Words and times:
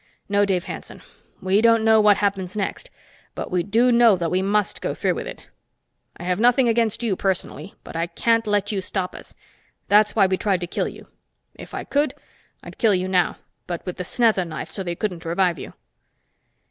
No, 0.27 0.45
Dave 0.45 0.63
Hanson, 0.63 1.03
we 1.43 1.61
don't 1.61 1.83
know 1.83 2.01
what 2.01 2.17
happens 2.17 2.55
next 2.55 2.89
but 3.35 3.51
we 3.51 3.61
do 3.61 3.91
know 3.91 4.15
that 4.15 4.31
we 4.31 4.41
must 4.41 4.81
go 4.81 4.95
through 4.95 5.13
with 5.13 5.27
it. 5.27 5.45
I 6.17 6.23
have 6.23 6.39
nothing 6.39 6.67
against 6.67 7.03
you 7.03 7.15
personally 7.15 7.75
but 7.83 7.95
I 7.95 8.07
can't 8.07 8.47
let 8.47 8.71
you 8.71 8.81
stop 8.81 9.13
us. 9.13 9.35
That's 9.89 10.15
why 10.15 10.25
we 10.25 10.37
tried 10.37 10.61
to 10.61 10.65
kill 10.65 10.87
you. 10.87 11.07
If 11.53 11.75
I 11.75 11.83
could, 11.83 12.15
I'd 12.63 12.79
kill 12.79 12.95
you 12.95 13.07
now, 13.07 13.37
with 13.69 13.97
the 13.97 14.03
snetha 14.03 14.43
knife 14.43 14.71
so 14.71 14.81
they 14.81 14.95
couldn't 14.95 15.23
revive 15.23 15.59
you." 15.59 15.73